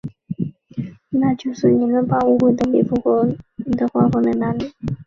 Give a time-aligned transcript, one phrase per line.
[1.09, 3.23] 那就是你能把舞会礼服和
[3.57, 4.73] 你的花放在哪里？